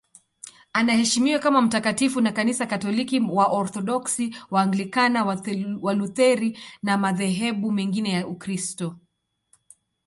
Anaheshimiwa 0.73 1.39
kama 1.39 1.61
mtakatifu 1.61 2.21
na 2.21 2.31
Kanisa 2.31 2.65
Katoliki, 2.65 3.19
Waorthodoksi, 3.19 4.35
Waanglikana, 4.51 5.25
Walutheri 5.81 6.59
na 6.83 6.97
madhehebu 6.97 7.71
mengine 7.71 8.09
ya 8.09 8.27
Ukristo. 8.27 8.95